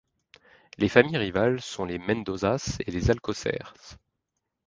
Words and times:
Les 0.79 0.89
familles 0.89 1.17
rivales 1.19 1.61
sont 1.61 1.85
les 1.85 1.99
Mendozas 1.99 2.79
et 2.87 2.89
les 2.89 3.11
Alcocers. 3.11 3.75